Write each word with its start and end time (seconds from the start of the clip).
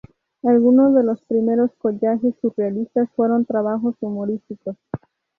Algunos 0.41 0.95
de 0.95 1.03
los 1.03 1.21
primeros 1.25 1.69
collages 1.77 2.33
surrealistas 2.41 3.07
fueron 3.15 3.45
trabajos 3.45 3.93
humorísticos. 4.01 4.75